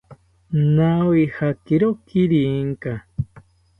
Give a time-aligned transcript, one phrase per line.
[0.75, 2.93] Nawijakiro kirinka